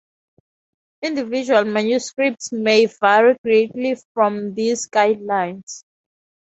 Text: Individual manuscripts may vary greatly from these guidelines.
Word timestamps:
Individual 1.03 1.63
manuscripts 1.63 2.51
may 2.51 2.87
vary 2.87 3.37
greatly 3.43 3.95
from 4.15 4.55
these 4.55 4.89
guidelines. 4.89 5.83